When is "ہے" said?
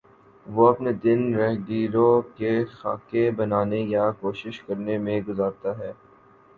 5.79-5.91